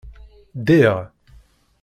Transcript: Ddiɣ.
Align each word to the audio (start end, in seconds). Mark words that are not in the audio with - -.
Ddiɣ. 0.57 0.95